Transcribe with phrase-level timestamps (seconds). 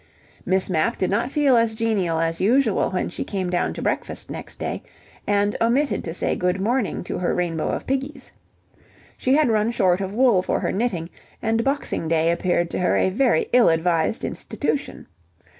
[0.47, 4.31] Miss Mapp did not feel as genial as usual when she came down to breakfast
[4.31, 4.81] next day,
[5.27, 8.31] and omitted to say good morning to her rainbow of piggies.
[9.15, 11.07] She had run short of wool for her knitting,
[11.39, 15.05] and Boxing Day appeared to her a very ill advised institution.